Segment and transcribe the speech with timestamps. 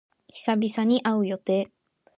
[0.33, 1.69] 久々に会う予定。